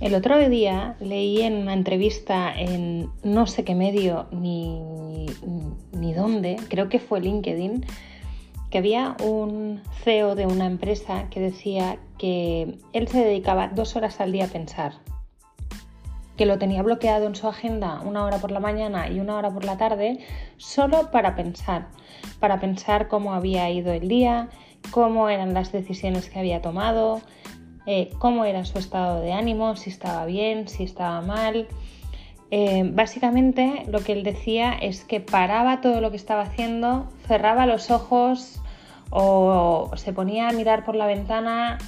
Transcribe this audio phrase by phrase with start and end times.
[0.00, 4.80] El otro día leí en una entrevista en no sé qué medio ni,
[5.90, 7.84] ni dónde, creo que fue LinkedIn,
[8.70, 14.20] que había un CEO de una empresa que decía que él se dedicaba dos horas
[14.20, 14.92] al día a pensar,
[16.36, 19.50] que lo tenía bloqueado en su agenda una hora por la mañana y una hora
[19.50, 20.20] por la tarde
[20.58, 21.88] solo para pensar,
[22.38, 24.48] para pensar cómo había ido el día,
[24.92, 27.20] cómo eran las decisiones que había tomado,
[27.90, 31.66] eh, cómo era su estado de ánimo, si estaba bien, si estaba mal.
[32.50, 37.64] Eh, básicamente lo que él decía es que paraba todo lo que estaba haciendo, cerraba
[37.64, 38.60] los ojos
[39.08, 41.78] o se ponía a mirar por la ventana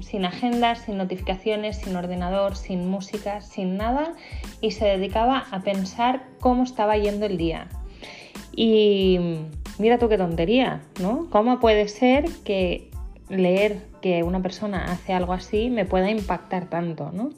[0.00, 4.14] sin agendas, sin notificaciones, sin ordenador, sin música, sin nada
[4.60, 7.68] y se dedicaba a pensar cómo estaba yendo el día.
[8.56, 9.20] Y
[9.78, 11.28] mira tú qué tontería, ¿no?
[11.30, 12.89] ¿Cómo puede ser que
[13.30, 17.30] leer que una persona hace algo así me pueda impactar tanto, ¿no?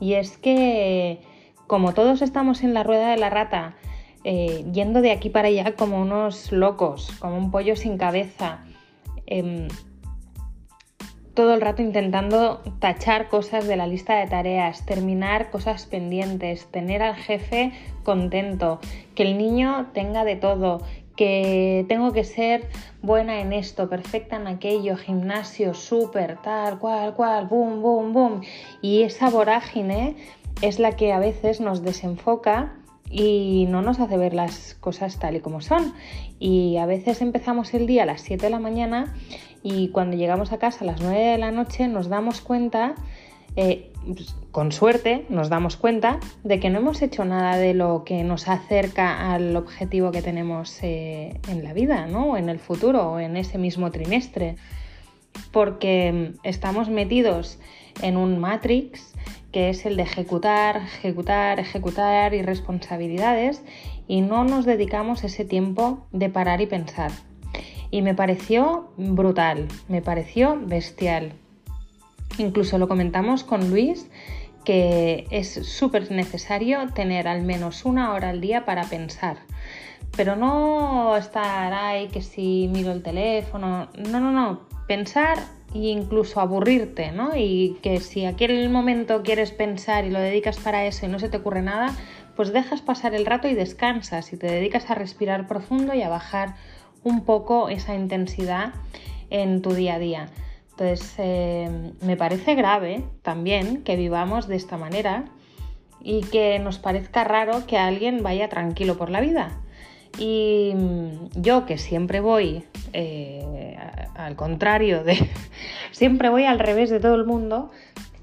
[0.00, 1.20] Y es que
[1.66, 3.76] como todos estamos en la rueda de la rata,
[4.24, 8.64] eh, yendo de aquí para allá como unos locos, como un pollo sin cabeza,
[9.26, 9.68] em,
[11.34, 17.00] todo el rato intentando tachar cosas de la lista de tareas, terminar cosas pendientes, tener
[17.00, 17.72] al jefe
[18.02, 18.80] contento,
[19.14, 20.82] que el niño tenga de todo,
[21.18, 22.68] que tengo que ser
[23.02, 28.40] buena en esto, perfecta en aquello, gimnasio, súper, tal, cual, cual, boom, boom, boom.
[28.82, 30.14] Y esa vorágine
[30.62, 32.72] es la que a veces nos desenfoca
[33.10, 35.92] y no nos hace ver las cosas tal y como son.
[36.38, 39.12] Y a veces empezamos el día a las 7 de la mañana
[39.64, 42.94] y cuando llegamos a casa a las 9 de la noche nos damos cuenta
[43.60, 48.04] eh, pues, con suerte nos damos cuenta de que no hemos hecho nada de lo
[48.04, 52.36] que nos acerca al objetivo que tenemos eh, en la vida, ¿no?
[52.36, 54.54] en el futuro, o en ese mismo trimestre.
[55.50, 57.58] Porque estamos metidos
[58.00, 59.12] en un matrix
[59.50, 63.64] que es el de ejecutar, ejecutar, ejecutar y responsabilidades
[64.06, 67.10] y no nos dedicamos ese tiempo de parar y pensar.
[67.90, 71.32] Y me pareció brutal, me pareció bestial.
[72.38, 74.08] Incluso lo comentamos con Luis
[74.68, 79.38] que es súper necesario tener al menos una hora al día para pensar.
[80.14, 85.38] Pero no estar ahí que si miro el teléfono, no, no, no, pensar
[85.74, 87.34] e incluso aburrirte, ¿no?
[87.34, 91.30] Y que si aquel momento quieres pensar y lo dedicas para eso y no se
[91.30, 91.96] te ocurre nada,
[92.36, 96.10] pues dejas pasar el rato y descansas y te dedicas a respirar profundo y a
[96.10, 96.56] bajar
[97.04, 98.74] un poco esa intensidad
[99.30, 100.28] en tu día a día.
[100.78, 105.24] Entonces, eh, me parece grave también que vivamos de esta manera
[106.00, 109.58] y que nos parezca raro que alguien vaya tranquilo por la vida.
[110.20, 112.62] Y mm, yo que siempre voy
[112.92, 113.76] eh,
[114.14, 115.28] al contrario de,
[115.90, 117.72] siempre voy al revés de todo el mundo,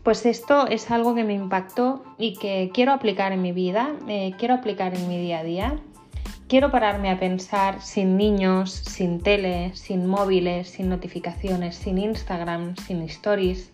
[0.03, 4.33] pues esto es algo que me impactó y que quiero aplicar en mi vida, eh,
[4.37, 5.75] quiero aplicar en mi día a día
[6.47, 13.01] Quiero pararme a pensar sin niños, sin tele, sin móviles, sin notificaciones, sin Instagram, sin
[13.01, 13.71] stories,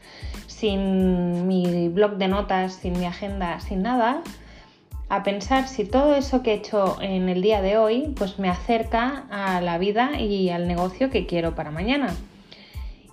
[0.47, 4.21] sin mi blog de notas, sin mi agenda, sin nada,
[5.09, 8.47] a pensar si todo eso que he hecho en el día de hoy pues me
[8.47, 12.15] acerca a la vida y al negocio que quiero para mañana.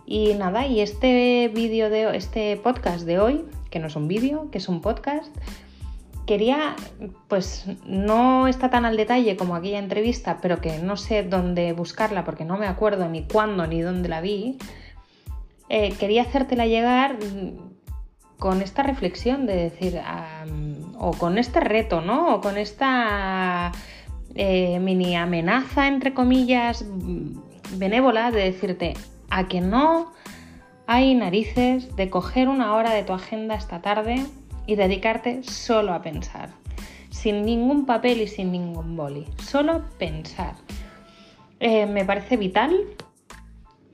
[0.07, 4.53] Y nada, y este vídeo de este podcast de hoy, que no es un vídeo,
[4.53, 5.35] que es un podcast,
[6.29, 6.77] quería,
[7.27, 12.23] pues no está tan al detalle como aquella entrevista, pero que no sé dónde buscarla
[12.27, 14.59] porque no me acuerdo ni cuándo ni dónde la vi,
[15.71, 17.17] eh, quería hacértela llegar
[18.39, 20.01] con esta reflexión de decir,
[20.99, 22.35] o con este reto, ¿no?
[22.35, 23.73] O con esta
[24.35, 26.85] eh, mini amenaza, entre comillas,
[27.79, 28.95] benévola de decirte,
[29.31, 30.13] a que no
[30.87, 34.27] hay narices de coger una hora de tu agenda esta tarde
[34.69, 36.51] y dedicarte solo a pensar,
[37.09, 40.55] sin ningún papel y sin ningún boli, solo pensar.
[41.59, 42.77] Eh, me parece vital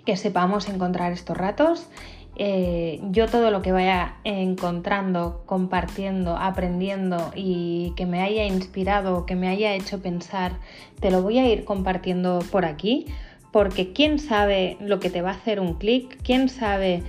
[0.05, 1.89] que sepamos encontrar estos ratos.
[2.37, 9.37] Eh, yo todo lo que vaya encontrando, compartiendo, aprendiendo y que me haya inspirado, que
[9.37, 10.59] me haya hecho pensar,
[10.99, 13.07] te lo voy a ir compartiendo por aquí,
[13.53, 17.05] porque quién sabe lo que te va a hacer un clic, quién sabe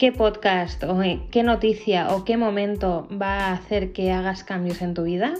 [0.00, 0.98] qué podcast o
[1.30, 5.34] qué noticia o qué momento va a hacer que hagas cambios en tu vida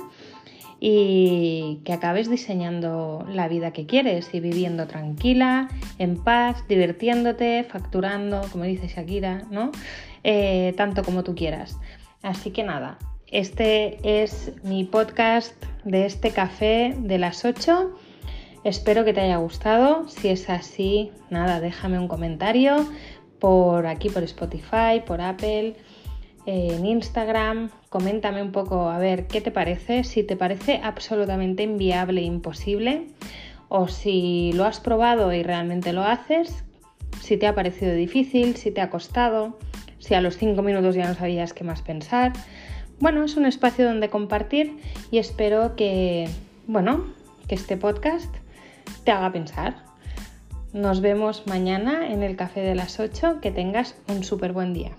[0.78, 8.42] y que acabes diseñando la vida que quieres y viviendo tranquila, en paz, divirtiéndote, facturando,
[8.52, 9.72] como dice Shakira, ¿no?
[10.24, 11.78] Eh, tanto como tú quieras.
[12.20, 12.98] Así que nada,
[13.28, 15.54] este es mi podcast
[15.84, 17.96] de este café de las 8.
[18.62, 20.06] Espero que te haya gustado.
[20.06, 22.86] Si es así, nada, déjame un comentario
[23.40, 25.74] por aquí, por Spotify, por Apple.
[26.46, 32.22] en Instagram, coméntame un poco a ver qué te parece, si te parece absolutamente inviable
[32.22, 33.06] imposible
[33.68, 36.64] o si lo has probado y realmente lo haces,
[37.20, 39.58] si te ha parecido difícil, si te ha costado,
[39.98, 42.32] si a los cinco minutos ya no sabías qué más pensar.
[42.98, 44.76] Bueno, es un espacio donde compartir
[45.10, 46.28] y espero que,
[46.66, 47.04] bueno,
[47.46, 48.34] que este podcast
[49.04, 49.89] te haga pensar.
[50.72, 53.40] Nos vemos mañana en el café de las 8.
[53.40, 54.92] Que tengas un súper buen día.